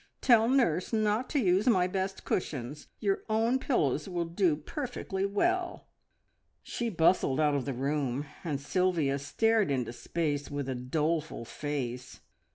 Tell 0.19 0.49
nurse 0.49 0.91
not 0.91 1.29
to 1.29 1.37
use 1.39 1.67
my 1.67 1.85
best 1.85 2.25
cushions; 2.25 2.87
your 2.99 3.21
own 3.29 3.59
pillows 3.59 4.09
will 4.09 4.25
do 4.25 4.55
perfectly 4.55 5.27
well." 5.27 5.85
She 6.63 6.89
bustled 6.89 7.39
out 7.39 7.53
of 7.53 7.65
the 7.65 7.73
room, 7.75 8.25
and 8.43 8.59
Sylvia 8.59 9.19
stared 9.19 9.69
into 9.69 9.93
space 9.93 10.49
with 10.49 10.67
a 10.67 10.73
doleful 10.73 11.45
face. 11.45 12.19